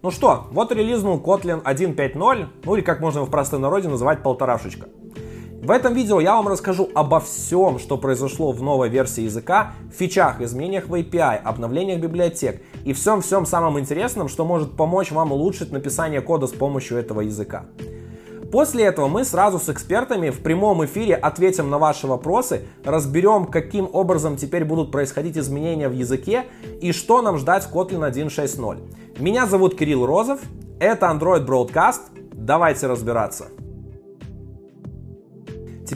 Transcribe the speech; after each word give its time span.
Ну 0.00 0.12
что, 0.12 0.46
вот 0.52 0.70
релизнул 0.70 1.18
Kotlin 1.18 1.60
1.5.0, 1.64 2.46
ну 2.64 2.76
или 2.76 2.82
как 2.82 3.00
можно 3.00 3.24
в 3.24 3.30
простом 3.30 3.62
народе 3.62 3.88
называть 3.88 4.22
полторашечка. 4.22 4.88
В 5.60 5.72
этом 5.72 5.92
видео 5.92 6.20
я 6.20 6.36
вам 6.36 6.46
расскажу 6.46 6.88
обо 6.94 7.18
всем, 7.18 7.80
что 7.80 7.98
произошло 7.98 8.52
в 8.52 8.62
новой 8.62 8.88
версии 8.90 9.22
языка, 9.22 9.72
фичах, 9.92 10.40
изменениях 10.40 10.86
в 10.86 10.94
API, 10.94 11.38
обновлениях 11.38 12.00
библиотек 12.00 12.62
и 12.84 12.92
всем-всем 12.92 13.44
самым 13.44 13.80
интересном, 13.80 14.28
что 14.28 14.44
может 14.44 14.76
помочь 14.76 15.10
вам 15.10 15.32
улучшить 15.32 15.72
написание 15.72 16.20
кода 16.20 16.46
с 16.46 16.52
помощью 16.52 16.96
этого 16.96 17.22
языка. 17.22 17.66
После 18.50 18.84
этого 18.84 19.08
мы 19.08 19.24
сразу 19.24 19.58
с 19.58 19.68
экспертами 19.68 20.30
в 20.30 20.40
прямом 20.40 20.84
эфире 20.86 21.14
ответим 21.14 21.68
на 21.68 21.78
ваши 21.78 22.06
вопросы, 22.06 22.62
разберем, 22.82 23.44
каким 23.44 23.88
образом 23.92 24.36
теперь 24.36 24.64
будут 24.64 24.90
происходить 24.90 25.36
изменения 25.36 25.88
в 25.88 25.92
языке 25.92 26.46
и 26.80 26.92
что 26.92 27.20
нам 27.20 27.36
ждать 27.36 27.64
в 27.64 27.74
Kotlin 27.74 28.10
1.6.0. 28.10 28.78
Меня 29.18 29.46
зовут 29.46 29.76
Кирилл 29.76 30.06
Розов, 30.06 30.40
это 30.80 31.06
Android 31.06 31.46
Broadcast, 31.46 32.00
давайте 32.32 32.86
разбираться. 32.86 33.48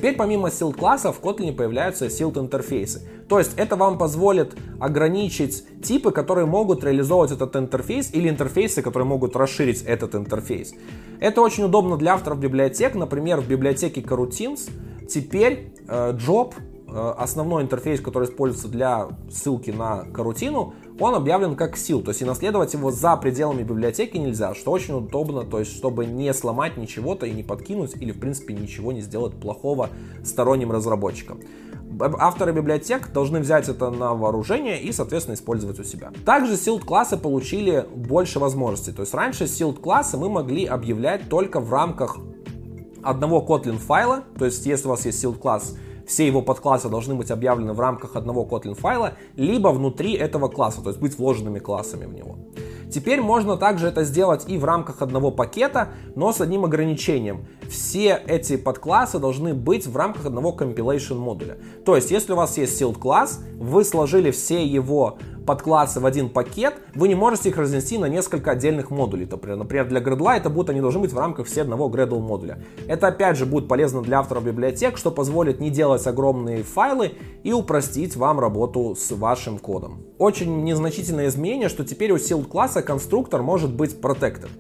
Теперь 0.02 0.16
помимо 0.16 0.51
силд 0.51 0.74
класса 0.74 1.12
в 1.12 1.20
Kotlin 1.20 1.55
появляются 1.55 2.11
силд 2.11 2.37
интерфейсы. 2.37 3.02
То 3.29 3.38
есть 3.38 3.52
это 3.55 3.77
вам 3.77 3.98
позволит 3.98 4.52
ограничить 4.80 5.65
типы, 5.80 6.11
которые 6.11 6.45
могут 6.45 6.83
реализовывать 6.83 7.30
этот 7.30 7.55
интерфейс 7.55 8.12
или 8.12 8.28
интерфейсы, 8.28 8.83
которые 8.83 9.06
могут 9.06 9.37
расширить 9.37 9.83
этот 9.83 10.16
интерфейс. 10.16 10.75
Это 11.20 11.41
очень 11.41 11.62
удобно 11.62 11.97
для 11.97 12.15
авторов 12.15 12.41
библиотек. 12.41 12.97
Например, 12.97 13.41
в 13.41 13.47
библиотеке 13.47 14.01
Coroutines 14.01 14.69
теперь 15.09 15.73
э, 15.87 16.14
job, 16.14 16.53
основной 16.95 17.62
интерфейс, 17.62 18.01
который 18.01 18.28
используется 18.28 18.69
для 18.69 19.09
ссылки 19.30 19.70
на 19.70 20.05
карутину, 20.12 20.74
он 21.00 21.14
объявлен 21.14 21.56
как 21.56 21.77
сил, 21.77 22.02
то 22.02 22.10
есть 22.10 22.23
и 22.23 22.24
наследовать 22.24 22.74
его 22.74 22.91
за 22.91 23.16
пределами 23.16 23.62
библиотеки 23.62 24.16
нельзя, 24.16 24.55
что 24.55 24.70
очень 24.70 24.95
удобно, 24.95 25.42
то 25.42 25.59
есть 25.59 25.74
чтобы 25.74 26.06
не 26.06 26.33
сломать 26.34 26.77
ничего-то 26.77 27.27
и 27.27 27.33
не 27.33 27.42
подкинуть 27.42 27.94
или 27.97 28.12
в 28.12 28.20
принципе 28.20 28.55
ничего 28.55 28.92
не 28.92 29.00
сделать 29.00 29.34
плохого 29.34 29.91
сторонним 30.25 30.70
разработчикам. 30.70 31.41
Авторы 32.00 32.52
библиотек 32.52 33.12
должны 33.12 33.41
взять 33.41 33.69
это 33.69 33.91
на 33.91 34.14
вооружение 34.14 34.80
и, 34.80 34.92
соответственно, 34.92 35.34
использовать 35.34 35.78
у 35.78 35.84
себя. 35.84 36.11
Также 36.24 36.56
силд 36.56 36.84
классы 36.84 37.17
получили 37.19 37.86
больше 37.95 38.39
возможностей. 38.39 38.92
То 38.92 39.02
есть 39.02 39.12
раньше 39.12 39.47
силд 39.47 39.78
классы 39.78 40.17
мы 40.17 40.30
могли 40.30 40.64
объявлять 40.64 41.28
только 41.28 41.61
в 41.61 41.70
рамках 41.70 42.17
одного 43.02 43.45
Kotlin 43.47 43.77
файла. 43.77 44.24
То 44.39 44.47
есть 44.47 44.64
если 44.64 44.86
у 44.86 44.91
вас 44.91 45.05
есть 45.05 45.20
силд 45.20 45.39
класс, 45.39 45.77
все 46.06 46.27
его 46.27 46.42
подклассы 46.42 46.89
должны 46.89 47.14
быть 47.14 47.31
объявлены 47.31 47.72
в 47.72 47.81
рамках 47.81 48.17
одного 48.17 48.45
Kotlin 48.45 48.75
файла, 48.75 49.14
либо 49.36 49.69
внутри 49.69 50.14
этого 50.14 50.48
класса, 50.48 50.83
то 50.83 50.91
есть 50.91 51.00
быть 51.00 51.19
вложенными 51.19 51.58
классами 51.58 52.06
в 52.06 52.14
него. 52.14 52.36
Теперь 52.92 53.22
можно 53.22 53.56
также 53.56 53.89
это 53.89 54.05
сделать 54.05 54.45
и 54.48 54.58
в 54.58 54.64
рамках 54.64 55.00
одного 55.00 55.30
пакета, 55.30 55.89
но 56.14 56.30
с 56.30 56.42
одним 56.42 56.67
ограничением. 56.67 57.47
Все 57.70 58.20
эти 58.27 58.56
подклассы 58.56 59.19
должны 59.19 59.55
быть 59.55 59.86
в 59.86 59.97
рамках 59.97 60.27
одного 60.27 60.55
compilation 60.55 61.17
модуля. 61.17 61.56
То 61.86 61.97
есть, 61.97 62.11
если 62.11 62.34
у 62.34 62.36
вас 62.36 62.58
есть 62.58 62.80
sealed 62.80 62.98
класс, 62.98 63.41
вы 63.56 63.84
сложили 63.84 64.30
все 64.30 64.67
его 64.67 65.17
подклассы 65.47 66.01
в 66.01 66.07
один 66.07 66.29
пакет, 66.29 66.75
вы 66.95 67.09
не 67.09 67.15
можете 67.15 67.48
их 67.48 67.57
разнести 67.57 67.98
на 67.98 68.07
несколько 68.07 68.53
отдельных 68.53 68.91
модулей. 68.91 69.29
Например, 69.31 69.89
для 69.89 70.01
Gradle 70.01 70.37
это 70.37 70.51
будут, 70.51 70.71
они 70.71 70.81
должны 70.81 71.01
быть 71.01 71.12
в 71.12 71.19
рамках 71.19 71.47
все 71.47 71.62
одного 71.62 71.89
Gradle 71.89 72.21
модуля. 72.21 72.59
Это 72.87 73.09
опять 73.09 73.37
же 73.37 73.47
будет 73.47 73.69
полезно 73.69 74.03
для 74.03 74.20
авторов 74.20 74.45
библиотек, 74.45 74.97
что 74.97 75.11
позволит 75.11 75.61
не 75.61 75.70
делать 75.70 76.07
огромные 76.07 76.63
файлы 76.63 77.13
и 77.43 77.53
упростить 77.53 78.17
вам 78.17 78.41
работу 78.41 78.95
с 78.98 79.11
вашим 79.13 79.59
кодом. 79.59 80.03
Очень 80.19 80.65
незначительное 80.65 81.29
изменение, 81.29 81.69
что 81.69 81.85
теперь 81.85 82.13
у 82.13 82.17
sealed 82.17 82.47
класса 82.47 82.83
конструктор 82.83 83.43
может 83.43 83.73
быть 83.73 83.98
protected. 84.01 84.51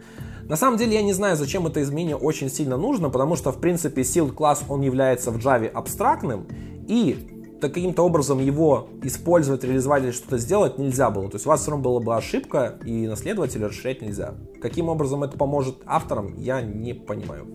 На 0.48 0.56
самом 0.56 0.76
деле 0.76 0.94
я 0.94 1.02
не 1.02 1.12
знаю, 1.12 1.36
зачем 1.36 1.66
это 1.66 1.82
изменение 1.82 2.16
очень 2.16 2.50
сильно 2.50 2.76
нужно, 2.76 3.10
потому 3.10 3.36
что 3.36 3.52
в 3.52 3.58
принципе 3.58 4.02
sealed 4.02 4.32
класс 4.32 4.62
он 4.68 4.82
является 4.82 5.30
в 5.30 5.36
Java 5.36 5.68
абстрактным 5.68 6.46
и 6.88 7.41
каким-то 7.68 8.02
образом 8.02 8.38
его 8.38 8.88
использовать, 9.02 9.64
реализовать 9.64 10.04
или 10.04 10.10
что-то 10.10 10.38
сделать 10.38 10.78
нельзя 10.78 11.10
было. 11.10 11.28
То 11.28 11.36
есть 11.36 11.46
у 11.46 11.48
вас 11.48 11.60
все 11.62 11.70
равно 11.70 11.84
была 11.84 12.00
бы 12.00 12.16
ошибка, 12.16 12.78
и 12.84 13.06
наследователя 13.06 13.68
расширять 13.68 14.02
нельзя. 14.02 14.34
Каким 14.60 14.88
образом 14.88 15.22
это 15.24 15.36
поможет 15.36 15.76
авторам, 15.86 16.34
я 16.36 16.60
не 16.60 16.94
понимаю. 16.94 17.46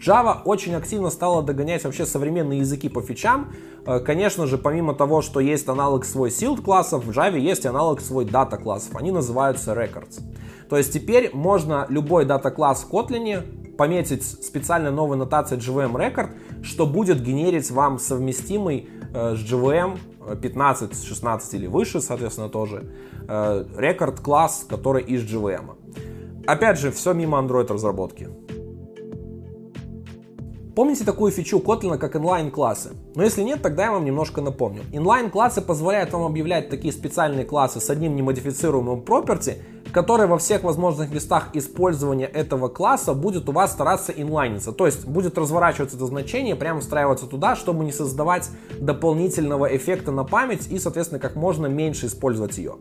Java 0.00 0.38
очень 0.44 0.74
активно 0.74 1.10
стала 1.10 1.42
догонять 1.42 1.84
вообще 1.84 2.06
современные 2.06 2.60
языки 2.60 2.88
по 2.88 3.02
фичам. 3.02 3.52
Э, 3.86 4.00
конечно 4.00 4.46
же, 4.46 4.56
помимо 4.56 4.94
того, 4.94 5.20
что 5.20 5.40
есть 5.40 5.68
аналог 5.68 6.06
свой 6.06 6.30
sealed 6.30 6.62
классов, 6.62 7.04
в 7.04 7.10
Java 7.10 7.38
есть 7.38 7.66
аналог 7.66 8.00
свой 8.00 8.24
дата 8.24 8.56
классов. 8.56 8.96
Они 8.96 9.10
называются 9.10 9.72
records. 9.72 10.22
То 10.70 10.78
есть 10.78 10.92
теперь 10.92 11.30
можно 11.34 11.84
любой 11.90 12.24
дата 12.24 12.50
класс 12.50 12.86
в 12.88 12.94
Kotlin 12.94 13.76
пометить 13.76 14.24
специальной 14.24 14.90
новой 14.90 15.16
нотацией 15.16 15.60
JVM 15.60 15.92
Record, 15.92 16.30
что 16.62 16.86
будет 16.86 17.22
генерить 17.22 17.70
вам 17.70 17.98
совместимый 17.98 18.88
э, 19.14 19.34
с 19.36 19.40
JVM 19.40 19.98
15, 20.40 21.04
16 21.04 21.54
или 21.54 21.66
выше, 21.66 22.00
соответственно, 22.00 22.48
тоже, 22.48 22.84
э, 23.28 23.64
рекорд 23.76 24.20
класс, 24.20 24.66
который 24.68 25.02
из 25.02 25.22
JVM. 25.22 25.76
Опять 26.46 26.78
же, 26.78 26.90
все 26.90 27.12
мимо 27.12 27.38
Android 27.38 27.72
разработки. 27.72 28.28
Помните 30.80 31.04
такую 31.04 31.30
фичу 31.30 31.58
Kotlin, 31.58 31.98
как 31.98 32.16
inline-классы? 32.16 32.92
Но 33.14 33.22
если 33.22 33.42
нет, 33.42 33.60
тогда 33.60 33.84
я 33.84 33.92
вам 33.92 34.06
немножко 34.06 34.40
напомню. 34.40 34.80
Inline-классы 34.94 35.60
позволяют 35.60 36.10
вам 36.14 36.22
объявлять 36.22 36.70
такие 36.70 36.90
специальные 36.90 37.44
классы 37.44 37.80
с 37.80 37.90
одним 37.90 38.16
немодифицируемым 38.16 39.00
property, 39.00 39.58
который 39.92 40.26
во 40.26 40.38
всех 40.38 40.62
возможных 40.62 41.12
местах 41.12 41.50
использования 41.52 42.24
этого 42.24 42.68
класса 42.68 43.12
будет 43.12 43.46
у 43.50 43.52
вас 43.52 43.72
стараться 43.72 44.10
инлайниться. 44.12 44.72
То 44.72 44.86
есть 44.86 45.04
будет 45.04 45.36
разворачиваться 45.36 45.98
это 45.98 46.06
значение, 46.06 46.56
прямо 46.56 46.80
встраиваться 46.80 47.26
туда, 47.26 47.56
чтобы 47.56 47.84
не 47.84 47.92
создавать 47.92 48.48
дополнительного 48.78 49.76
эффекта 49.76 50.12
на 50.12 50.24
память 50.24 50.66
и, 50.70 50.78
соответственно, 50.78 51.20
как 51.20 51.36
можно 51.36 51.66
меньше 51.66 52.06
использовать 52.06 52.56
ее. 52.56 52.76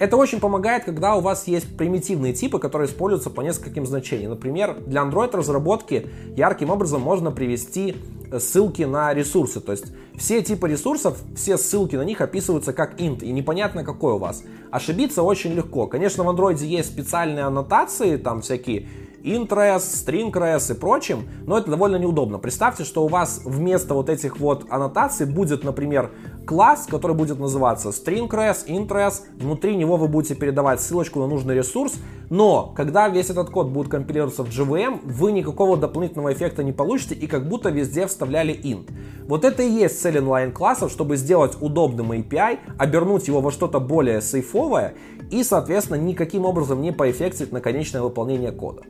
Это 0.00 0.16
очень 0.16 0.40
помогает, 0.40 0.84
когда 0.84 1.14
у 1.14 1.20
вас 1.20 1.46
есть 1.46 1.76
примитивные 1.76 2.32
типы, 2.32 2.58
которые 2.58 2.88
используются 2.88 3.28
по 3.28 3.42
нескольким 3.42 3.84
значениям. 3.84 4.30
Например, 4.30 4.74
для 4.86 5.02
Android 5.02 5.36
разработки 5.36 6.08
ярким 6.36 6.70
образом 6.70 7.02
можно 7.02 7.30
привести 7.30 7.96
ссылки 8.38 8.82
на 8.84 9.12
ресурсы. 9.12 9.60
То 9.60 9.72
есть 9.72 9.92
все 10.16 10.40
типы 10.40 10.70
ресурсов, 10.70 11.18
все 11.36 11.58
ссылки 11.58 11.96
на 11.96 12.02
них 12.02 12.22
описываются 12.22 12.72
как 12.72 12.98
int, 12.98 13.22
и 13.22 13.30
непонятно 13.30 13.84
какой 13.84 14.14
у 14.14 14.16
вас. 14.18 14.42
Ошибиться 14.70 15.22
очень 15.22 15.52
легко. 15.52 15.86
Конечно, 15.86 16.24
в 16.24 16.30
Android 16.30 16.64
есть 16.64 16.88
специальные 16.88 17.44
аннотации, 17.44 18.16
там 18.16 18.40
всякие 18.40 18.88
intress, 19.22 19.80
stringres 19.80 20.72
и 20.72 20.78
прочим, 20.78 21.28
но 21.46 21.58
это 21.58 21.70
довольно 21.70 21.96
неудобно. 21.96 22.38
Представьте, 22.38 22.84
что 22.84 23.04
у 23.04 23.08
вас 23.08 23.42
вместо 23.44 23.94
вот 23.94 24.08
этих 24.08 24.38
вот 24.38 24.66
аннотаций 24.70 25.26
будет, 25.26 25.64
например, 25.64 26.10
класс, 26.46 26.86
который 26.90 27.16
будет 27.16 27.38
называться 27.38 27.90
stringres, 27.90 28.66
intress, 28.66 29.22
внутри 29.36 29.76
него 29.76 29.96
вы 29.96 30.08
будете 30.08 30.34
передавать 30.34 30.80
ссылочку 30.80 31.20
на 31.20 31.26
нужный 31.26 31.54
ресурс, 31.54 31.94
но 32.28 32.72
когда 32.76 33.08
весь 33.08 33.30
этот 33.30 33.50
код 33.50 33.68
будет 33.68 33.88
компилироваться 33.88 34.44
в 34.44 34.48
JVM, 34.48 35.00
вы 35.04 35.32
никакого 35.32 35.76
дополнительного 35.76 36.32
эффекта 36.32 36.62
не 36.62 36.72
получите 36.72 37.14
и 37.14 37.26
как 37.26 37.48
будто 37.48 37.70
везде 37.70 38.06
вставляли 38.06 38.54
int. 38.54 38.90
Вот 39.26 39.44
это 39.44 39.62
и 39.62 39.70
есть 39.70 40.00
цель 40.00 40.18
inline 40.18 40.52
классов, 40.52 40.90
чтобы 40.90 41.16
сделать 41.16 41.56
удобным 41.60 42.12
API, 42.12 42.58
обернуть 42.78 43.28
его 43.28 43.40
во 43.40 43.50
что-то 43.50 43.80
более 43.80 44.20
сейфовое 44.22 44.94
и, 45.30 45.44
соответственно, 45.44 45.98
никаким 45.98 46.44
образом 46.44 46.80
не 46.80 46.92
поэффектить 46.92 47.52
на 47.52 47.60
конечное 47.60 48.02
выполнение 48.02 48.52
кода. 48.52 48.82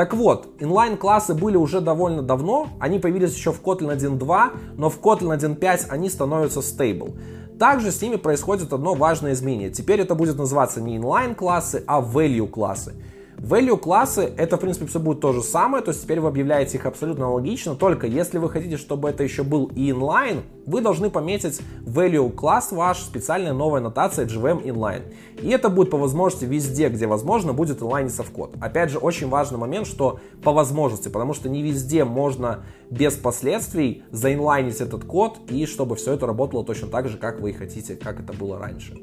Так 0.00 0.14
вот, 0.14 0.48
инлайн-классы 0.58 1.34
были 1.34 1.58
уже 1.58 1.82
довольно 1.82 2.22
давно, 2.22 2.68
они 2.80 2.98
появились 2.98 3.36
еще 3.36 3.52
в 3.52 3.60
Kotlin 3.60 3.94
1.2, 3.94 4.50
но 4.78 4.88
в 4.88 4.98
Kotlin 4.98 5.38
1.5 5.38 5.88
они 5.90 6.08
становятся 6.08 6.60
stable. 6.60 7.18
Также 7.58 7.92
с 7.92 8.00
ними 8.00 8.16
происходит 8.16 8.72
одно 8.72 8.94
важное 8.94 9.34
изменение. 9.34 9.68
Теперь 9.68 10.00
это 10.00 10.14
будет 10.14 10.38
называться 10.38 10.80
не 10.80 10.96
inline 10.96 11.34
классы, 11.34 11.84
а 11.86 12.00
value 12.00 12.48
классы. 12.48 12.94
Value 13.40 13.78
классы, 13.78 14.30
это 14.36 14.58
в 14.58 14.60
принципе 14.60 14.84
все 14.84 15.00
будет 15.00 15.20
то 15.20 15.32
же 15.32 15.42
самое, 15.42 15.82
то 15.82 15.92
есть 15.92 16.02
теперь 16.02 16.20
вы 16.20 16.28
объявляете 16.28 16.76
их 16.76 16.84
абсолютно 16.84 17.24
аналогично, 17.24 17.74
только 17.74 18.06
если 18.06 18.36
вы 18.36 18.50
хотите, 18.50 18.76
чтобы 18.76 19.08
это 19.08 19.22
еще 19.22 19.44
был 19.44 19.70
и 19.74 19.90
inline, 19.90 20.42
вы 20.66 20.82
должны 20.82 21.08
пометить 21.08 21.62
value 21.80 22.30
класс 22.30 22.70
ваш 22.70 22.98
специальная 22.98 23.54
новая 23.54 23.80
нотация 23.80 24.26
GVM 24.26 24.62
inline. 24.62 25.14
И 25.40 25.48
это 25.48 25.70
будет 25.70 25.88
по 25.88 25.96
возможности 25.96 26.44
везде, 26.44 26.90
где 26.90 27.06
возможно, 27.06 27.54
будет 27.54 27.80
инлайниться 27.80 28.22
в 28.22 28.30
код. 28.30 28.54
Опять 28.60 28.90
же, 28.90 28.98
очень 28.98 29.30
важный 29.30 29.56
момент, 29.56 29.86
что 29.86 30.20
по 30.44 30.52
возможности, 30.52 31.08
потому 31.08 31.32
что 31.32 31.48
не 31.48 31.62
везде 31.62 32.04
можно 32.04 32.64
без 32.90 33.14
последствий 33.14 34.04
заинлайнить 34.10 34.82
этот 34.82 35.04
код 35.04 35.38
и 35.48 35.64
чтобы 35.64 35.96
все 35.96 36.12
это 36.12 36.26
работало 36.26 36.62
точно 36.62 36.88
так 36.88 37.08
же, 37.08 37.16
как 37.16 37.40
вы 37.40 37.50
и 37.50 37.52
хотите, 37.54 37.96
как 37.96 38.20
это 38.20 38.34
было 38.34 38.58
раньше. 38.58 39.00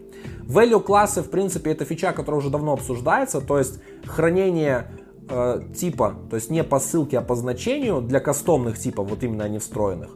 Value 0.47 0.81
классы, 0.81 1.21
в 1.21 1.29
принципе, 1.29 1.71
это 1.71 1.85
фича, 1.85 2.13
которая 2.13 2.39
уже 2.39 2.49
давно 2.49 2.73
обсуждается, 2.73 3.41
то 3.41 3.57
есть 3.57 3.79
хранение 4.05 4.87
э, 5.29 5.61
типа, 5.75 6.15
то 6.29 6.35
есть 6.37 6.49
не 6.49 6.63
по 6.63 6.79
ссылке, 6.79 7.19
а 7.19 7.21
по 7.21 7.35
значению 7.35 8.01
для 8.01 8.19
кастомных 8.19 8.79
типов, 8.79 9.09
вот 9.09 9.23
именно 9.23 9.43
они 9.43 9.59
встроенных. 9.59 10.09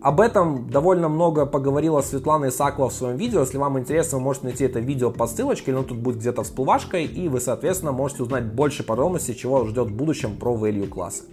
Об 0.00 0.20
этом 0.20 0.70
довольно 0.70 1.08
много 1.08 1.44
поговорила 1.44 2.02
Светлана 2.02 2.50
Исакова 2.50 2.88
в 2.88 2.92
своем 2.92 3.16
видео. 3.16 3.40
Если 3.40 3.58
вам 3.58 3.80
интересно, 3.80 4.18
вы 4.18 4.24
можете 4.24 4.46
найти 4.46 4.64
это 4.64 4.78
видео 4.78 5.10
по 5.10 5.26
ссылочке, 5.26 5.72
но 5.72 5.82
тут 5.82 5.98
будет 5.98 6.18
где-то 6.18 6.44
всплывашкой, 6.44 7.04
и 7.04 7.28
вы, 7.28 7.40
соответственно, 7.40 7.90
можете 7.90 8.22
узнать 8.22 8.44
больше 8.44 8.84
подробностей, 8.84 9.34
чего 9.34 9.66
ждет 9.66 9.88
в 9.88 9.96
будущем 9.96 10.36
про 10.36 10.54
value 10.54 10.86
классы. 10.86 11.24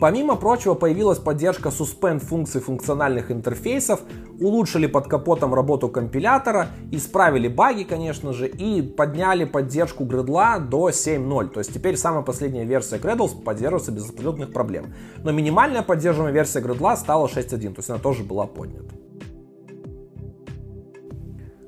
Помимо 0.00 0.36
прочего, 0.36 0.72
появилась 0.72 1.18
поддержка 1.18 1.68
suspend 1.68 2.20
функций 2.20 2.62
функциональных 2.62 3.30
интерфейсов, 3.30 4.00
улучшили 4.40 4.86
под 4.86 5.08
капотом 5.08 5.52
работу 5.52 5.90
компилятора, 5.90 6.68
исправили 6.90 7.48
баги, 7.48 7.82
конечно 7.82 8.32
же, 8.32 8.48
и 8.48 8.80
подняли 8.80 9.44
поддержку 9.44 10.04
Gradle 10.04 10.60
до 10.60 10.88
7.0. 10.88 11.48
То 11.48 11.60
есть 11.60 11.74
теперь 11.74 11.98
самая 11.98 12.22
последняя 12.22 12.64
версия 12.64 12.96
Gradle 12.96 13.42
поддерживается 13.42 13.92
без 13.92 14.08
абсолютных 14.08 14.54
проблем. 14.54 14.94
Но 15.22 15.32
минимальная 15.32 15.82
поддерживаемая 15.82 16.32
версия 16.32 16.60
Gradle 16.60 16.96
стала 16.96 17.26
6.1, 17.26 17.74
то 17.74 17.74
есть 17.76 17.90
она 17.90 17.98
тоже 17.98 18.24
была 18.24 18.46
поднята. 18.46 18.94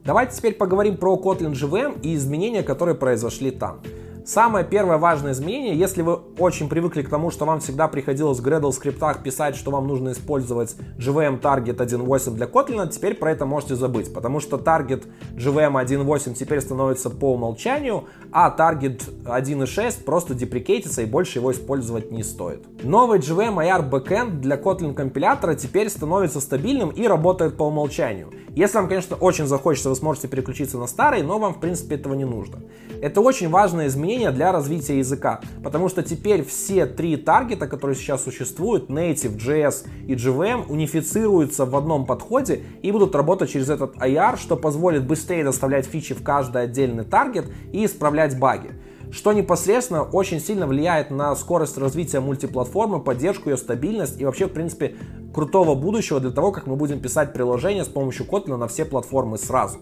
Давайте 0.06 0.37
теперь 0.37 0.55
поговорим 0.55 0.96
про 0.96 1.17
Kotlin 1.17 1.52
JVM 1.52 2.00
и 2.00 2.14
изменения, 2.14 2.62
которые 2.62 2.94
произошли 2.94 3.50
там. 3.50 3.82
Самое 4.24 4.64
первое 4.64 4.98
важное 4.98 5.32
изменение, 5.32 5.76
если 5.76 6.00
вы 6.02 6.14
очень 6.38 6.69
привыкли 6.69 7.02
к 7.02 7.08
тому, 7.08 7.32
что 7.32 7.44
вам 7.44 7.58
всегда 7.58 7.88
приходилось 7.88 8.38
в 8.38 8.46
Gradle 8.46 8.70
скриптах 8.70 9.20
писать, 9.24 9.56
что 9.56 9.72
вам 9.72 9.88
нужно 9.88 10.12
использовать 10.12 10.76
JVM 10.96 11.40
Target 11.40 11.78
1.8 11.78 12.34
для 12.34 12.46
Kotlin, 12.46 12.88
теперь 12.88 13.14
про 13.14 13.32
это 13.32 13.46
можете 13.46 13.74
забыть, 13.74 14.14
потому 14.14 14.38
что 14.38 14.58
Target 14.58 15.08
JVM 15.34 15.84
1.8 15.84 16.34
теперь 16.34 16.60
становится 16.60 17.10
по 17.10 17.32
умолчанию, 17.32 18.04
а 18.30 18.54
Target 18.56 19.02
1.6 19.24 20.04
просто 20.04 20.34
деприкейтится 20.34 21.02
и 21.02 21.06
больше 21.06 21.40
его 21.40 21.50
использовать 21.50 22.12
не 22.12 22.22
стоит. 22.22 22.64
Новый 22.84 23.19
JVM 23.19 23.56
IR 23.56 23.90
Backend 23.90 24.38
для 24.38 24.56
Kotlin 24.56 24.94
компилятора 24.94 25.56
теперь 25.56 25.90
становится 25.90 26.40
стабильным 26.40 26.90
и 26.90 27.08
работает 27.08 27.56
по 27.56 27.64
умолчанию. 27.64 28.32
Если 28.54 28.76
вам, 28.76 28.86
конечно, 28.86 29.16
очень 29.16 29.46
захочется, 29.46 29.88
вы 29.88 29.96
сможете 29.96 30.28
переключиться 30.28 30.78
на 30.78 30.86
старый, 30.86 31.22
но 31.22 31.40
вам, 31.40 31.54
в 31.54 31.60
принципе, 31.60 31.96
этого 31.96 32.14
не 32.14 32.24
нужно. 32.24 32.60
Это 33.00 33.20
очень 33.20 33.48
важное 33.48 33.88
изменение 33.88 34.12
для 34.19 34.53
развития 34.53 34.99
языка, 34.99 35.41
потому 35.62 35.88
что 35.88 36.03
теперь 36.03 36.44
все 36.44 36.87
три 36.87 37.17
таргета, 37.17 37.67
которые 37.67 37.97
сейчас 37.97 38.23
существуют, 38.25 38.91
Native, 38.91 39.37
JS 39.37 39.87
и 40.06 40.14
JVM, 40.14 40.67
унифицируются 40.69 41.64
в 41.64 41.75
одном 41.76 42.06
подходе 42.06 42.62
и 42.82 42.93
будут 42.93 43.14
работать 43.14 43.50
через 43.50 43.70
этот 43.70 43.97
IR, 43.97 44.37
что 44.38 44.56
позволит 44.56 45.06
быстрее 45.06 45.44
доставлять 45.44 45.87
фичи 45.87 46.14
в 46.14 46.23
каждый 46.23 46.62
отдельный 46.62 47.05
таргет 47.05 47.47
и 47.73 47.85
исправлять 47.85 48.38
баги 48.38 48.73
что 49.12 49.35
непосредственно 49.35 50.03
очень 50.03 50.41
сильно 50.41 50.67
влияет 50.67 51.11
на 51.11 51.37
скорость 51.37 51.76
развития 51.76 52.20
мультиплатформы, 52.20 52.99
поддержку 52.99 53.50
ее, 53.50 53.58
стабильность 53.58 54.19
и 54.19 54.25
вообще, 54.25 54.47
в 54.47 54.53
принципе, 54.53 54.97
крутого 55.35 55.75
будущего 55.75 56.19
для 56.19 56.31
того, 56.31 56.50
как 56.50 56.67
мы 56.67 56.76
будем 56.76 56.99
писать 56.99 57.35
приложения 57.35 57.85
с 57.85 57.88
помощью 57.88 58.26
Kotlin 58.26 58.56
на 58.56 58.69
все 58.69 58.87
платформы 58.87 59.37
сразу. 59.37 59.81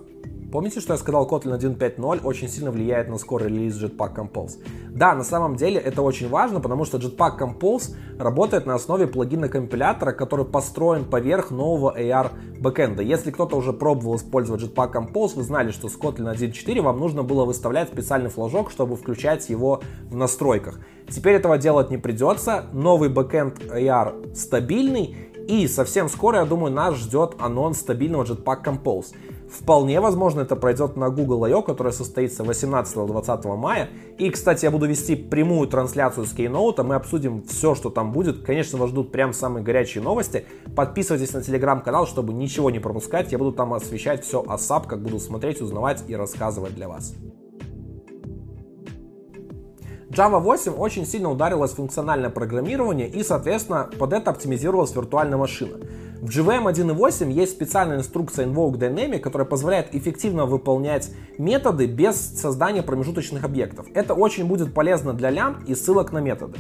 Помните, 0.53 0.81
что 0.81 0.95
я 0.95 0.99
сказал, 0.99 1.29
Kotlin 1.29 1.57
1.5.0 1.57 2.25
очень 2.25 2.49
сильно 2.49 2.73
влияет 2.73 3.09
на 3.09 3.19
скорый 3.19 3.49
релиз 3.49 3.81
Jetpack 3.81 4.17
Compose? 4.17 4.59
Да, 4.91 5.15
на 5.15 5.23
самом 5.23 5.55
деле 5.55 5.79
это 5.79 6.03
очень 6.03 6.29
важно, 6.29 6.61
потому 6.61 6.85
что 6.85 6.99
Jetpack 6.99 7.39
Compose 7.39 7.95
работает 8.19 8.67
на 8.67 8.75
основе 8.75 9.07
плагина 9.07 9.49
компилятора, 9.49 10.11
который 10.11 10.45
построен 10.45 11.05
поверх 11.05 11.53
нового 11.53 11.97
AR 11.97 12.33
бэкэнда. 12.59 13.01
Если 13.01 13.31
кто-то 13.31 13.57
уже 13.57 13.73
пробовал 13.73 14.17
использовать 14.17 14.63
Jetpack 14.63 14.93
Compose, 14.93 15.37
вы 15.37 15.45
знали, 15.45 15.71
что 15.71 15.89
с 15.89 15.97
Kotlin 15.97 16.35
1.4 16.35 16.83
вам 16.83 16.99
нужно 16.99 17.23
было 17.23 17.45
выставлять 17.45 17.89
специальный 17.89 18.29
флажок, 18.29 18.73
чтобы 18.73 18.97
включать 18.97 19.49
его 19.51 19.83
в 20.11 20.17
настройках. 20.17 20.81
Теперь 21.09 21.35
этого 21.35 21.59
делать 21.59 21.91
не 21.91 21.97
придется. 21.97 22.65
Новый 22.73 23.09
бэкэнд 23.09 23.67
AR 23.67 24.35
стабильный, 24.35 25.17
и 25.47 25.67
совсем 25.67 26.09
скоро, 26.09 26.41
я 26.41 26.45
думаю, 26.45 26.73
нас 26.73 26.97
ждет 26.97 27.35
анонс 27.39 27.79
стабильного 27.79 28.25
Jetpack 28.25 28.65
Compose. 28.65 29.15
Вполне 29.51 30.01
возможно, 30.01 30.43
это 30.43 30.55
пройдет 30.55 30.97
на 30.97 31.11
Google 31.11 31.45
I.O., 31.45 31.63
которая 31.63 31.93
состоится 31.93 32.45
18-20 32.45 33.57
мая. 33.57 33.91
И, 34.17 34.31
кстати, 34.31 34.65
я 34.65 34.71
буду 34.71 34.87
вести 34.87 35.17
прямую 35.17 35.67
трансляцию 35.67 36.27
с 36.27 36.33
Keynote, 36.33 36.83
мы 36.85 36.95
обсудим 36.95 37.43
все, 37.43 37.75
что 37.75 37.91
там 37.91 38.13
будет. 38.13 38.45
Конечно, 38.45 38.79
вас 38.79 38.91
ждут 38.91 39.11
прям 39.11 39.33
самые 39.33 39.65
горячие 39.65 40.05
новости. 40.05 40.47
Подписывайтесь 40.77 41.33
на 41.33 41.43
телеграм-канал, 41.43 42.07
чтобы 42.07 42.33
ничего 42.33 42.71
не 42.71 42.79
пропускать. 42.79 43.33
Я 43.33 43.39
буду 43.39 43.53
там 43.53 43.75
освещать 43.75 44.25
все 44.25 44.41
ASAP, 44.43 44.87
как 44.87 45.03
буду 45.03 45.19
смотреть, 45.19 45.61
узнавать 45.61 46.05
и 46.07 46.15
рассказывать 46.15 46.75
для 46.75 46.89
вас. 46.89 47.15
Java 50.11 50.41
8 50.41 50.73
очень 50.73 51.07
сильно 51.07 51.31
ударилась 51.31 51.71
в 51.71 51.77
функциональное 51.77 52.31
программирование 52.31 53.09
и, 53.09 53.23
соответственно, 53.23 53.89
под 53.97 54.13
это 54.13 54.31
оптимизировалась 54.31 54.95
виртуальная 54.95 55.39
машина. 55.39 55.79
В 56.21 56.29
JVM 56.29 56.71
1.8 56.71 57.33
есть 57.33 57.53
специальная 57.53 57.97
инструкция 57.97 58.45
Invoke 58.45 58.75
Dynamic, 58.75 59.21
которая 59.21 59.49
позволяет 59.49 59.95
эффективно 59.95 60.45
выполнять 60.45 61.11
методы 61.39 61.87
без 61.87 62.17
создания 62.17 62.83
промежуточных 62.83 63.43
объектов. 63.43 63.87
Это 63.95 64.13
очень 64.13 64.45
будет 64.45 64.75
полезно 64.75 65.15
для 65.15 65.31
лямбд 65.31 65.67
и 65.67 65.75
ссылок 65.75 66.13
на 66.13 66.19
методы. 66.19 66.59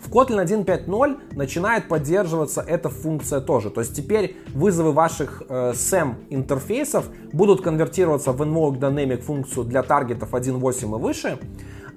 В 0.00 0.10
Kotlin 0.10 0.44
1.5.0 0.44 1.36
начинает 1.36 1.86
поддерживаться 1.86 2.62
эта 2.66 2.88
функция 2.88 3.40
тоже. 3.40 3.70
То 3.70 3.80
есть 3.80 3.94
теперь 3.94 4.36
вызовы 4.52 4.90
ваших 4.90 5.44
э, 5.48 5.70
SAM 5.70 6.16
интерфейсов 6.30 7.08
будут 7.32 7.62
конвертироваться 7.62 8.32
в 8.32 8.42
Invoke 8.42 8.80
Dynamic 8.80 9.22
функцию 9.22 9.66
для 9.66 9.84
таргетов 9.84 10.34
1.8 10.34 10.82
и 10.82 11.00
выше. 11.00 11.38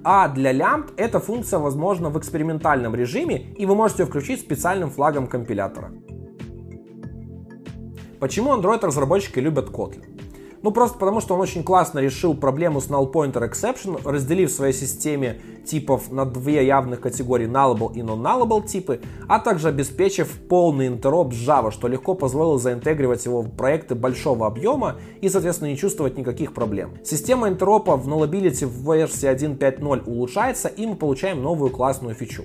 А 0.04 0.28
для 0.28 0.52
лямбд 0.52 0.92
эта 0.96 1.18
функция 1.18 1.58
возможна 1.58 2.08
в 2.08 2.16
экспериментальном 2.16 2.94
режиме, 2.94 3.52
и 3.58 3.66
вы 3.66 3.74
можете 3.74 4.04
ее 4.04 4.06
включить 4.06 4.40
специальным 4.40 4.90
флагом 4.90 5.26
компилятора. 5.26 5.90
Почему 8.20 8.52
Android-разработчики 8.52 9.38
любят 9.38 9.70
Kotlin? 9.70 10.04
Ну, 10.62 10.72
просто 10.72 10.98
потому, 10.98 11.22
что 11.22 11.34
он 11.34 11.40
очень 11.40 11.64
классно 11.64 12.00
решил 12.00 12.34
проблему 12.34 12.82
с 12.82 12.88
null 12.88 13.10
pointer 13.10 13.50
exception, 13.50 13.98
разделив 14.04 14.50
в 14.50 14.54
своей 14.54 14.74
системе 14.74 15.40
типов 15.64 16.12
на 16.12 16.26
две 16.26 16.66
явных 16.66 17.00
категории 17.00 17.48
nullable 17.48 17.94
и 17.94 18.00
non-nullable 18.00 18.66
типы, 18.66 19.00
а 19.26 19.38
также 19.38 19.68
обеспечив 19.68 20.38
полный 20.50 20.88
интероп 20.88 21.32
с 21.32 21.36
Java, 21.36 21.70
что 21.70 21.88
легко 21.88 22.14
позволило 22.14 22.58
заинтегрировать 22.58 23.24
его 23.24 23.40
в 23.40 23.48
проекты 23.48 23.94
большого 23.94 24.46
объема 24.46 24.96
и, 25.22 25.30
соответственно, 25.30 25.68
не 25.68 25.78
чувствовать 25.78 26.18
никаких 26.18 26.52
проблем. 26.52 26.90
Система 27.02 27.48
интеропа 27.48 27.96
в 27.96 28.06
nullability 28.06 28.66
в 28.66 28.94
версии 28.94 29.30
1.5.0 29.30 30.04
улучшается, 30.04 30.68
и 30.68 30.84
мы 30.84 30.96
получаем 30.96 31.42
новую 31.42 31.70
классную 31.70 32.14
фичу. 32.14 32.44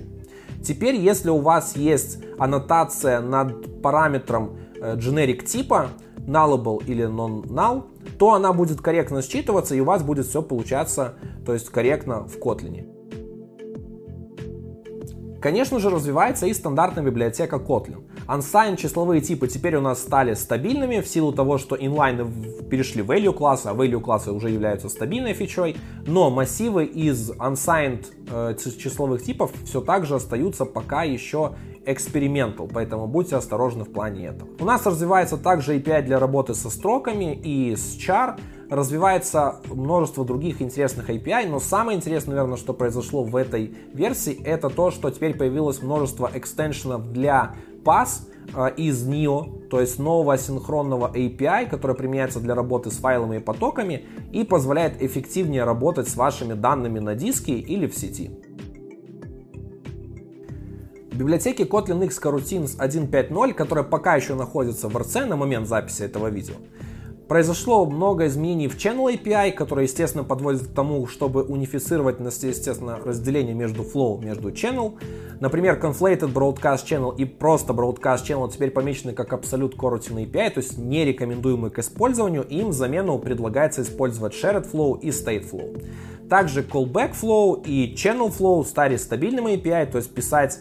Теперь, 0.66 0.96
если 0.96 1.28
у 1.28 1.38
вас 1.38 1.76
есть 1.76 2.18
аннотация 2.38 3.20
над 3.20 3.82
параметром 3.82 4.56
generic 4.80 5.42
э, 5.42 5.46
типа, 5.46 5.88
nullable 6.26 6.84
или 6.86 7.06
non-null, 7.06 7.84
то 8.18 8.34
она 8.34 8.52
будет 8.52 8.80
корректно 8.80 9.18
считываться 9.18 9.74
и 9.74 9.80
у 9.80 9.84
вас 9.84 10.02
будет 10.02 10.26
все 10.26 10.42
получаться, 10.42 11.14
то 11.44 11.52
есть 11.52 11.68
корректно 11.68 12.26
в 12.26 12.38
Kotlin. 12.38 12.96
Конечно 15.40 15.78
же, 15.78 15.90
развивается 15.90 16.46
и 16.46 16.54
стандартная 16.54 17.04
библиотека 17.04 17.56
Kotlin. 17.56 18.02
Unsigned 18.26 18.76
числовые 18.76 19.20
типы 19.20 19.46
теперь 19.46 19.76
у 19.76 19.80
нас 19.80 20.00
стали 20.00 20.34
стабильными 20.34 21.00
в 21.00 21.06
силу 21.06 21.32
того, 21.32 21.58
что 21.58 21.76
инлайны 21.76 22.26
перешли 22.68 23.02
в 23.02 23.10
value 23.10 23.32
классы, 23.32 23.68
а 23.68 23.72
value 23.72 24.00
классы 24.00 24.32
уже 24.32 24.50
являются 24.50 24.88
стабильной 24.88 25.34
фичой, 25.34 25.76
но 26.04 26.30
массивы 26.30 26.86
из 26.86 27.30
unsigned 27.30 28.06
э, 28.28 28.56
числовых 28.56 29.22
типов 29.22 29.52
все 29.64 29.80
так 29.80 30.06
же 30.06 30.16
остаются 30.16 30.64
пока 30.64 31.04
еще 31.04 31.52
experimental, 31.86 32.68
поэтому 32.72 33.06
будьте 33.06 33.36
осторожны 33.36 33.84
в 33.84 33.92
плане 33.92 34.26
этого. 34.26 34.50
У 34.58 34.64
нас 34.64 34.84
развивается 34.84 35.36
также 35.36 35.78
API 35.78 36.02
для 36.02 36.18
работы 36.18 36.54
со 36.54 36.68
строками 36.68 37.34
и 37.34 37.74
с 37.76 37.96
char, 37.96 38.38
развивается 38.68 39.60
множество 39.70 40.24
других 40.24 40.60
интересных 40.60 41.08
API, 41.08 41.48
но 41.48 41.60
самое 41.60 41.96
интересное, 41.96 42.34
наверное, 42.34 42.56
что 42.56 42.74
произошло 42.74 43.22
в 43.22 43.36
этой 43.36 43.74
версии, 43.92 44.42
это 44.44 44.68
то, 44.68 44.90
что 44.90 45.10
теперь 45.10 45.36
появилось 45.36 45.82
множество 45.82 46.30
экстеншенов 46.32 47.12
для 47.12 47.54
PAS 47.84 48.28
э, 48.54 48.74
из 48.76 49.08
NIO, 49.08 49.68
то 49.68 49.80
есть 49.80 49.98
нового 49.98 50.34
асинхронного 50.34 51.12
API, 51.14 51.68
который 51.68 51.94
применяется 51.94 52.40
для 52.40 52.54
работы 52.54 52.90
с 52.90 52.96
файлами 52.96 53.36
и 53.36 53.40
потоками 53.40 54.04
и 54.32 54.42
позволяет 54.42 55.00
эффективнее 55.00 55.64
работать 55.64 56.08
с 56.08 56.16
вашими 56.16 56.54
данными 56.54 56.98
на 56.98 57.14
диске 57.14 57.54
или 57.54 57.86
в 57.86 57.96
сети. 57.96 58.30
В 61.16 61.18
библиотеке 61.18 61.64
Kotlin 61.64 62.04
X 62.04 62.20
Coroutines 62.22 62.76
1.5.0, 62.76 63.54
которая 63.54 63.84
пока 63.84 64.16
еще 64.16 64.34
находится 64.34 64.90
в 64.90 64.96
RC 64.98 65.24
на 65.24 65.36
момент 65.36 65.66
записи 65.66 66.02
этого 66.02 66.26
видео, 66.26 66.56
Произошло 67.26 67.84
много 67.86 68.26
изменений 68.26 68.68
в 68.68 68.76
Channel 68.76 69.12
API, 69.12 69.50
которые, 69.50 69.86
естественно, 69.86 70.22
подводят 70.22 70.68
к 70.68 70.72
тому, 70.72 71.08
чтобы 71.08 71.42
унифицировать, 71.42 72.20
естественно, 72.20 73.00
разделение 73.04 73.52
между 73.52 73.82
flow, 73.82 74.22
между 74.24 74.50
channel. 74.50 74.92
Например, 75.40 75.76
Conflated 75.76 76.32
Broadcast 76.32 76.84
Channel 76.84 77.16
и 77.16 77.24
просто 77.24 77.72
Broadcast 77.72 78.24
Channel 78.28 78.48
теперь 78.52 78.70
помечены 78.70 79.12
как 79.12 79.32
Absolute 79.32 79.74
Coroutine 79.76 80.30
API, 80.30 80.50
то 80.50 80.60
есть 80.60 80.78
не 80.78 81.04
рекомендуемы 81.04 81.70
к 81.70 81.80
использованию. 81.80 82.44
Им 82.44 82.68
в 82.68 82.72
замену 82.74 83.18
предлагается 83.18 83.82
использовать 83.82 84.32
Shared 84.32 84.70
Flow 84.70 85.00
и 85.00 85.08
State 85.08 85.50
Flow. 85.50 85.82
Также 86.28 86.62
Callback 86.62 87.14
Flow 87.20 87.62
и 87.64 87.94
Channel 87.94 88.36
Flow 88.36 88.64
стали 88.64 88.96
стабильными 88.96 89.52
API, 89.52 89.90
то 89.90 89.98
есть 89.98 90.12
писать 90.12 90.60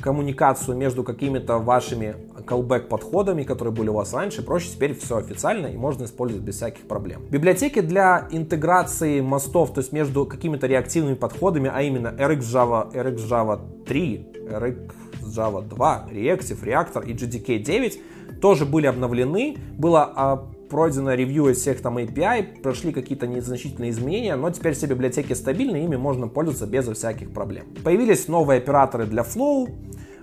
коммуникацию 0.00 0.76
между 0.76 1.04
какими-то 1.04 1.58
вашими 1.58 2.16
callback 2.46 2.88
подходами, 2.88 3.42
которые 3.42 3.74
были 3.74 3.88
у 3.88 3.94
вас 3.94 4.14
раньше, 4.14 4.42
проще 4.42 4.70
теперь 4.70 4.94
все 4.94 5.18
официально 5.18 5.66
и 5.66 5.76
можно 5.76 6.04
использовать 6.04 6.44
без 6.44 6.56
всяких 6.56 6.88
проблем. 6.88 7.22
Библиотеки 7.30 7.80
для 7.80 8.26
интеграции 8.30 9.20
мостов, 9.20 9.74
то 9.74 9.80
есть 9.80 9.92
между 9.92 10.26
какими-то 10.26 10.66
реактивными 10.66 11.14
подходами, 11.14 11.70
а 11.72 11.82
именно 11.82 12.08
RxJava, 12.08 12.92
RxJava 12.94 13.60
3, 13.86 14.26
RxJava 14.50 15.68
2, 15.68 16.08
Reactive, 16.12 16.64
Reactor 16.64 17.06
и 17.06 17.12
JDK 17.12 17.58
9 17.58 18.40
тоже 18.40 18.64
были 18.64 18.86
обновлены. 18.86 19.58
Было 19.76 20.12
а, 20.16 20.46
пройдено 20.70 21.14
ревью 21.14 21.48
из 21.48 21.58
всех 21.58 21.82
там 21.82 21.98
API, 21.98 22.62
прошли 22.62 22.92
какие-то 22.92 23.26
незначительные 23.26 23.90
изменения, 23.90 24.36
но 24.36 24.50
теперь 24.50 24.72
все 24.74 24.86
библиотеки 24.86 25.32
стабильны, 25.32 25.84
ими 25.84 25.96
можно 25.96 26.28
пользоваться 26.28 26.66
без 26.66 26.86
всяких 26.86 27.32
проблем. 27.32 27.66
Появились 27.84 28.28
новые 28.28 28.58
операторы 28.58 29.04
для 29.04 29.22
Flow, 29.22 29.68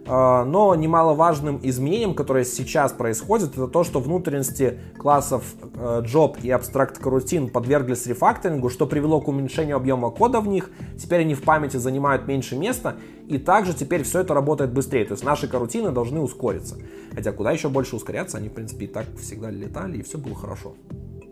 но 0.08 0.74
немаловажным 0.76 1.60
изменением, 1.64 2.14
которое 2.14 2.46
сейчас 2.46 2.94
происходит, 2.94 3.54
это 3.54 3.68
то, 3.68 3.84
что 3.84 4.00
внутренности 4.00 4.80
классов 4.98 5.44
э, 5.76 6.02
Job 6.06 6.38
и 6.42 6.48
Abstract 6.48 7.02
Coroutine 7.02 7.50
подверглись 7.50 8.06
рефакторингу, 8.08 8.70
что 8.70 8.88
привело 8.88 9.20
к 9.20 9.28
уменьшению 9.28 9.76
объема 9.76 10.10
кода 10.12 10.40
в 10.40 10.48
них. 10.48 10.70
Теперь 10.98 11.22
они 11.22 11.34
в 11.34 11.44
памяти 11.44 11.78
занимают 11.78 12.28
меньше 12.28 12.56
места, 12.56 12.96
и 13.28 13.38
также 13.38 13.74
теперь 13.74 14.04
все 14.04 14.22
это 14.22 14.34
работает 14.34 14.72
быстрее. 14.72 15.06
То 15.06 15.14
есть 15.14 15.26
наши 15.26 15.48
карутины 15.48 15.92
должны 15.92 16.20
ускориться. 16.20 16.78
Хотя 17.14 17.32
куда 17.32 17.52
еще 17.52 17.70
больше 17.70 17.96
ускоряться, 17.96 18.38
они, 18.38 18.50
в 18.50 18.54
принципе, 18.54 18.86
и 18.86 18.88
так 18.88 19.06
всегда 19.20 19.52
летали, 19.52 19.98
и 19.98 20.04
все 20.04 20.18
было 20.18 20.36
хорошо. 20.36 20.76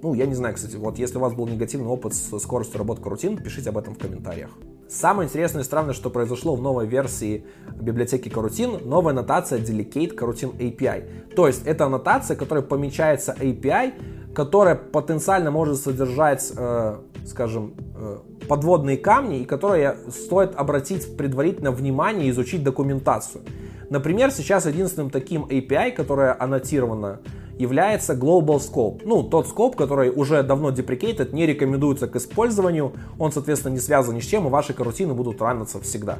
Ну, 0.02 0.14
я 0.14 0.26
не 0.26 0.36
знаю, 0.36 0.54
кстати, 0.54 0.76
вот 0.76 1.00
если 1.00 1.18
у 1.18 1.22
вас 1.22 1.34
был 1.34 1.48
негативный 1.48 1.88
опыт 1.88 2.14
с 2.14 2.38
скоростью 2.40 2.78
работы 2.78 3.02
карутин, 3.02 3.38
пишите 3.38 3.70
об 3.70 3.78
этом 3.78 3.96
в 3.96 3.98
комментариях. 3.98 4.52
Самое 4.88 5.28
интересное 5.28 5.64
и 5.64 5.66
странное, 5.66 5.94
что 5.94 6.12
произошло 6.12 6.56
в 6.56 6.62
новой 6.62 6.86
версии 6.86 7.44
библиотеки 7.74 8.30
Coroutine, 8.30 8.86
новая 8.86 9.14
аннотация 9.14 9.60
Delicate 9.60 10.16
Coroutine 10.16 10.56
API. 10.58 11.34
То 11.36 11.48
есть 11.48 11.66
это 11.66 11.86
аннотация, 11.86 12.38
которая 12.38 12.64
помечается 12.64 13.36
API, 13.40 13.94
которая 14.36 14.76
потенциально 14.76 15.50
может 15.50 15.80
содержать, 15.80 16.54
э, 16.56 16.98
скажем, 17.26 17.74
э, 17.96 18.18
подводные 18.48 18.98
камни, 18.98 19.40
и 19.40 19.46
которая 19.46 19.98
стоит 20.10 20.56
обратить 20.56 21.18
предварительно 21.18 21.72
внимание 21.72 22.28
и 22.28 22.30
изучить 22.30 22.64
документацию. 22.64 23.44
Например, 23.90 24.30
сейчас 24.30 24.68
единственным 24.68 25.10
таким 25.10 25.46
API, 25.46 25.92
которое 25.92 26.36
аннотировано 26.40 27.22
является 27.58 28.14
Global 28.14 28.58
Scope. 28.58 29.02
Ну, 29.06 29.24
тот 29.24 29.48
скоп, 29.48 29.76
который 29.76 30.10
уже 30.10 30.44
давно 30.44 30.72
deprecated, 30.72 31.34
не 31.34 31.46
рекомендуется 31.46 32.08
к 32.08 32.16
использованию, 32.16 32.94
он, 33.18 33.32
соответственно, 33.32 33.74
не 33.74 33.80
связан 33.80 34.16
ни 34.16 34.20
с 34.20 34.26
чем, 34.26 34.48
и 34.48 34.50
ваши 34.50 34.74
карутины 34.74 35.14
будут 35.14 35.42
раниться 35.42 35.80
всегда. 35.82 36.20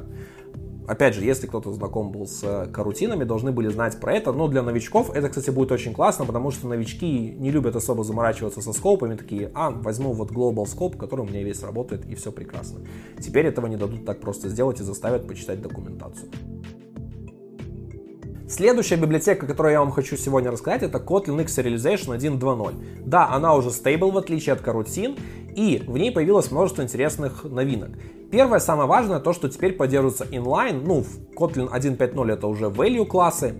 Опять 0.86 1.14
же, 1.14 1.24
если 1.24 1.48
кто-то 1.48 1.72
знаком 1.72 2.12
был 2.12 2.26
с 2.28 2.44
э, 2.44 2.66
карутинами, 2.66 3.24
должны 3.24 3.50
были 3.50 3.68
знать 3.68 3.98
про 3.98 4.14
это. 4.14 4.32
Но 4.32 4.46
для 4.46 4.62
новичков 4.62 5.10
это, 5.10 5.28
кстати, 5.28 5.50
будет 5.50 5.72
очень 5.72 5.92
классно, 5.92 6.24
потому 6.24 6.52
что 6.52 6.68
новички 6.68 7.34
не 7.38 7.50
любят 7.50 7.74
особо 7.74 8.04
заморачиваться 8.04 8.60
со 8.60 8.72
скопами. 8.72 9.16
Такие, 9.16 9.50
а, 9.54 9.70
возьму 9.70 10.12
вот 10.12 10.30
Global 10.30 10.64
Scope, 10.64 10.96
который 10.96 11.22
у 11.22 11.28
меня 11.28 11.42
весь 11.42 11.62
работает, 11.62 12.06
и 12.06 12.14
все 12.14 12.30
прекрасно. 12.30 12.80
Теперь 13.20 13.46
этого 13.46 13.66
не 13.66 13.76
дадут 13.76 14.04
так 14.04 14.20
просто 14.20 14.48
сделать 14.48 14.80
и 14.80 14.84
заставят 14.84 15.26
почитать 15.26 15.60
документацию. 15.60 16.30
Следующая 18.48 18.94
библиотека, 18.94 19.44
которую 19.44 19.72
я 19.72 19.80
вам 19.80 19.90
хочу 19.90 20.16
сегодня 20.16 20.52
рассказать, 20.52 20.84
это 20.84 20.98
Kotlin 20.98 21.42
X 21.42 21.58
Serialization 21.58 22.16
1.2.0. 22.16 23.04
Да, 23.04 23.28
она 23.28 23.56
уже 23.56 23.72
стейбл, 23.72 24.12
в 24.12 24.18
отличие 24.18 24.52
от 24.52 24.60
Coroutine, 24.60 25.18
и 25.56 25.82
в 25.84 25.98
ней 25.98 26.12
появилось 26.12 26.52
множество 26.52 26.82
интересных 26.82 27.42
новинок. 27.42 27.90
Первое, 28.30 28.60
самое 28.60 28.88
важное, 28.88 29.18
то, 29.18 29.32
что 29.32 29.48
теперь 29.48 29.72
поддерживается 29.72 30.24
inline, 30.26 30.80
ну, 30.86 31.02
в 31.02 31.18
Kotlin 31.36 31.68
1.5.0 31.72 32.32
это 32.32 32.46
уже 32.46 32.66
value 32.66 33.04
классы, 33.04 33.56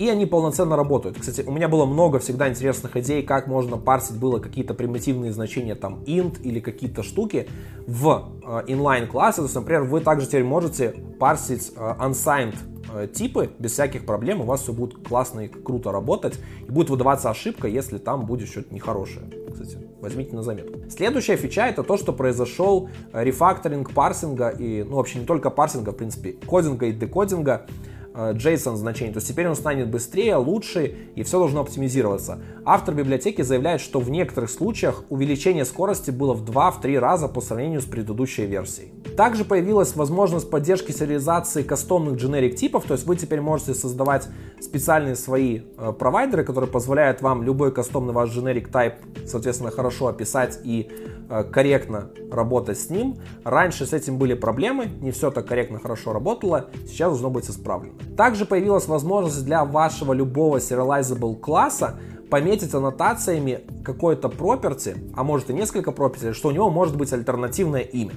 и 0.00 0.08
они 0.08 0.26
полноценно 0.26 0.74
работают. 0.74 1.16
Кстати, 1.16 1.44
у 1.46 1.52
меня 1.52 1.68
было 1.68 1.86
много 1.86 2.18
всегда 2.18 2.48
интересных 2.48 2.96
идей, 2.96 3.22
как 3.22 3.46
можно 3.46 3.76
парсить 3.76 4.18
было 4.18 4.40
какие-то 4.40 4.74
примитивные 4.74 5.32
значения, 5.32 5.76
там, 5.76 6.02
int 6.06 6.42
или 6.42 6.58
какие-то 6.58 7.04
штуки 7.04 7.48
в 7.86 8.32
э, 8.42 8.64
inline 8.66 9.06
классы. 9.06 9.36
То 9.36 9.44
есть, 9.44 9.54
например, 9.54 9.84
вы 9.84 10.00
также 10.00 10.26
теперь 10.26 10.42
можете 10.42 10.88
парсить 11.20 11.70
э, 11.76 11.94
unsigned 12.00 12.56
Э, 12.56 12.73
типы 13.12 13.50
без 13.58 13.72
всяких 13.72 14.06
проблем, 14.06 14.40
у 14.40 14.44
вас 14.44 14.62
все 14.62 14.72
будет 14.72 15.06
классно 15.06 15.40
и 15.40 15.48
круто 15.48 15.92
работать, 15.92 16.38
и 16.66 16.70
будет 16.70 16.90
выдаваться 16.90 17.30
ошибка, 17.30 17.68
если 17.68 17.98
там 17.98 18.26
будет 18.26 18.48
что-то 18.48 18.74
нехорошее. 18.74 19.26
Кстати, 19.52 19.78
возьмите 20.00 20.34
на 20.34 20.42
заметку. 20.42 20.78
Следующая 20.90 21.36
фича 21.36 21.66
это 21.66 21.82
то, 21.82 21.96
что 21.96 22.12
произошел 22.12 22.88
э, 23.12 23.24
рефакторинг 23.24 23.92
парсинга 23.92 24.48
и, 24.48 24.82
ну, 24.82 24.96
вообще 24.96 25.20
не 25.20 25.26
только 25.26 25.50
парсинга, 25.50 25.92
в 25.92 25.96
принципе, 25.96 26.32
кодинга 26.32 26.86
и 26.86 26.92
декодинга 26.92 27.66
JSON 28.14 28.74
э, 28.74 28.76
значение. 28.76 29.12
То 29.12 29.18
есть 29.18 29.28
теперь 29.28 29.48
он 29.48 29.56
станет 29.56 29.88
быстрее, 29.88 30.36
лучше 30.36 30.94
и 31.14 31.22
все 31.22 31.38
должно 31.38 31.60
оптимизироваться. 31.60 32.40
Автор 32.64 32.94
библиотеки 32.94 33.42
заявляет, 33.42 33.80
что 33.80 33.98
в 34.00 34.10
некоторых 34.10 34.50
случаях 34.50 35.04
увеличение 35.08 35.64
скорости 35.64 36.10
было 36.10 36.32
в 36.32 36.44
2-3 36.44 36.98
раза 36.98 37.28
по 37.28 37.40
сравнению 37.40 37.80
с 37.80 37.84
предыдущей 37.84 38.46
версией. 38.46 38.92
Также 39.16 39.44
появилась 39.44 39.94
возможность 39.94 40.50
поддержки 40.50 40.90
сериализации 40.90 41.62
кастомных 41.62 42.20
generic 42.20 42.54
типов, 42.54 42.84
то 42.84 42.94
есть 42.94 43.06
вы 43.06 43.16
теперь 43.16 43.40
можете 43.40 43.74
создавать 43.74 44.28
специальные 44.60 45.14
свои 45.14 45.60
э, 45.78 45.92
провайдеры, 45.92 46.42
которые 46.42 46.68
позволяют 46.68 47.22
вам 47.22 47.42
любой 47.42 47.72
кастомный 47.72 48.12
ваш 48.12 48.30
generic 48.30 48.70
type, 48.70 48.94
соответственно, 49.26 49.70
хорошо 49.70 50.08
описать 50.08 50.58
и 50.64 50.90
э, 51.28 51.44
корректно 51.44 52.10
работать 52.32 52.78
с 52.78 52.90
ним. 52.90 53.16
Раньше 53.44 53.86
с 53.86 53.92
этим 53.92 54.18
были 54.18 54.34
проблемы, 54.34 54.86
не 54.86 55.12
все 55.12 55.30
так 55.30 55.46
корректно 55.46 55.78
хорошо 55.78 56.12
работало, 56.12 56.70
сейчас 56.86 57.10
должно 57.10 57.30
быть 57.30 57.48
исправлено. 57.48 57.94
Также 58.16 58.46
появилась 58.46 58.88
возможность 58.88 59.44
для 59.44 59.64
вашего 59.64 60.12
любого 60.12 60.56
serializable 60.56 61.36
класса 61.36 62.00
пометить 62.30 62.74
аннотациями 62.74 63.60
какое-то 63.84 64.26
property, 64.26 65.12
а 65.14 65.22
может 65.22 65.50
и 65.50 65.52
несколько 65.52 65.92
property, 65.92 66.32
что 66.32 66.48
у 66.48 66.50
него 66.50 66.68
может 66.68 66.96
быть 66.96 67.12
альтернативное 67.12 67.82
имя. 67.82 68.14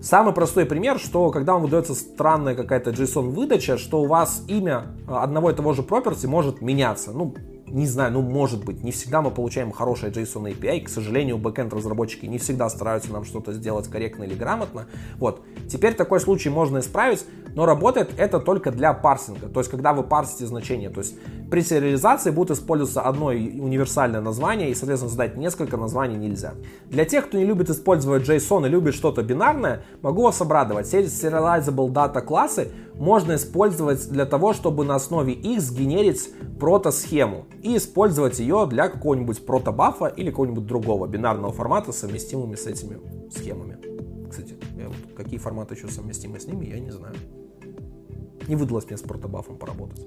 Самый 0.00 0.32
простой 0.32 0.64
пример, 0.64 0.98
что 1.00 1.30
когда 1.30 1.54
вам 1.54 1.62
выдается 1.62 1.94
странная 1.94 2.54
какая-то 2.54 2.90
JSON 2.90 3.30
выдача, 3.30 3.78
что 3.78 4.02
у 4.02 4.06
вас 4.06 4.44
имя 4.46 4.86
одного 5.08 5.50
и 5.50 5.54
того 5.54 5.72
же 5.72 5.82
property 5.82 6.28
может 6.28 6.60
меняться. 6.60 7.10
Ну, 7.10 7.34
не 7.70 7.86
знаю, 7.86 8.12
ну 8.12 8.22
может 8.22 8.64
быть, 8.64 8.82
не 8.82 8.92
всегда 8.92 9.22
мы 9.22 9.30
получаем 9.30 9.72
хорошее 9.72 10.12
JSON 10.12 10.52
API, 10.52 10.82
к 10.82 10.88
сожалению, 10.88 11.38
бэкенд 11.38 11.72
разработчики 11.72 12.26
не 12.26 12.38
всегда 12.38 12.68
стараются 12.68 13.12
нам 13.12 13.24
что-то 13.24 13.52
сделать 13.52 13.88
корректно 13.88 14.24
или 14.24 14.34
грамотно. 14.34 14.86
Вот, 15.18 15.42
теперь 15.68 15.94
такой 15.94 16.20
случай 16.20 16.50
можно 16.50 16.78
исправить, 16.78 17.24
но 17.54 17.66
работает 17.66 18.10
это 18.16 18.40
только 18.40 18.70
для 18.70 18.92
парсинга, 18.92 19.48
то 19.48 19.60
есть 19.60 19.70
когда 19.70 19.92
вы 19.92 20.02
парсите 20.02 20.46
значение, 20.46 20.90
то 20.90 21.00
есть 21.00 21.16
при 21.50 21.62
сериализации 21.62 22.30
будет 22.30 22.50
использоваться 22.50 23.02
одно 23.02 23.26
универсальное 23.26 24.20
название 24.20 24.70
и, 24.70 24.74
соответственно, 24.74 25.10
задать 25.10 25.36
несколько 25.36 25.76
названий 25.76 26.16
нельзя. 26.16 26.54
Для 26.86 27.04
тех, 27.04 27.26
кто 27.26 27.38
не 27.38 27.44
любит 27.44 27.70
использовать 27.70 28.28
JSON 28.28 28.66
и 28.66 28.68
любит 28.68 28.94
что-то 28.94 29.22
бинарное, 29.22 29.82
могу 30.02 30.22
вас 30.22 30.40
обрадовать, 30.40 30.86
serializable 30.92 31.88
data 31.88 32.20
классы 32.20 32.70
можно 32.98 33.36
использовать 33.36 34.08
для 34.10 34.26
того, 34.26 34.52
чтобы 34.52 34.84
на 34.84 34.96
основе 34.96 35.32
их 35.32 35.60
сгенерить 35.60 36.30
прото-схему 36.58 37.46
и 37.62 37.76
использовать 37.76 38.38
ее 38.38 38.66
для 38.68 38.88
какого-нибудь 38.88 39.44
протобафа 39.46 40.06
или 40.06 40.30
какого-нибудь 40.30 40.66
другого 40.66 41.06
бинарного 41.06 41.52
формата, 41.52 41.92
совместимыми 41.92 42.56
с 42.56 42.66
этими 42.66 42.98
схемами. 43.30 43.78
Кстати, 44.28 44.56
вот, 44.76 45.14
какие 45.16 45.38
форматы 45.38 45.74
еще 45.74 45.88
совместимы 45.88 46.40
с 46.40 46.46
ними, 46.46 46.66
я 46.66 46.80
не 46.80 46.90
знаю. 46.90 47.14
Не 48.48 48.56
выдалось 48.56 48.86
мне 48.86 48.96
с 48.96 49.02
протобафом 49.02 49.56
поработать. 49.56 50.06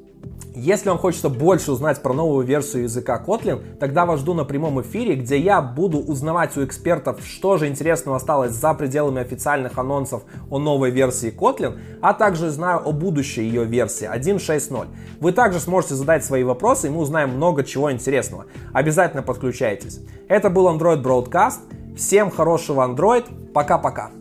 Если 0.53 0.89
вам 0.89 0.97
хочется 0.97 1.29
больше 1.29 1.71
узнать 1.71 2.01
про 2.01 2.13
новую 2.13 2.45
версию 2.45 2.83
языка 2.83 3.23
Kotlin, 3.25 3.77
тогда 3.79 4.05
вас 4.05 4.19
жду 4.19 4.33
на 4.33 4.43
прямом 4.43 4.81
эфире, 4.81 5.15
где 5.15 5.37
я 5.37 5.61
буду 5.61 5.99
узнавать 5.99 6.57
у 6.57 6.65
экспертов, 6.65 7.21
что 7.23 7.57
же 7.57 7.67
интересного 7.67 8.17
осталось 8.17 8.51
за 8.51 8.73
пределами 8.73 9.21
официальных 9.21 9.77
анонсов 9.77 10.23
о 10.49 10.59
новой 10.59 10.91
версии 10.91 11.31
Kotlin, 11.31 11.79
а 12.01 12.13
также 12.13 12.49
знаю 12.49 12.81
о 12.85 12.91
будущей 12.91 13.43
ее 13.43 13.63
версии 13.63 14.09
1.6.0. 14.11 14.87
Вы 15.21 15.31
также 15.31 15.59
сможете 15.59 15.95
задать 15.95 16.25
свои 16.25 16.43
вопросы, 16.43 16.87
и 16.87 16.89
мы 16.89 16.99
узнаем 16.99 17.29
много 17.29 17.63
чего 17.63 17.89
интересного. 17.91 18.47
Обязательно 18.73 19.23
подключайтесь. 19.23 20.01
Это 20.27 20.49
был 20.49 20.67
Android 20.67 21.01
Broadcast. 21.01 21.59
Всем 21.95 22.29
хорошего 22.29 22.85
Android. 22.85 23.25
Пока-пока. 23.53 24.11